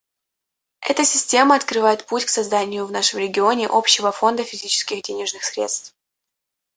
Эта 0.79 1.05
система 1.05 1.53
открывает 1.55 2.07
путь 2.07 2.25
к 2.25 2.29
созданию 2.29 2.87
в 2.87 2.91
нашем 2.91 3.19
регионе 3.19 3.67
общего 3.69 4.11
фонда 4.11 4.43
физических 4.43 5.03
денежных 5.03 5.43
средств. 5.43 5.93